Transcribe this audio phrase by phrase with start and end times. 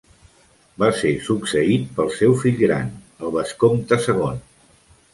[0.83, 2.91] Va ser succeït pel seu fill gran,
[3.27, 4.47] el vescomte segon.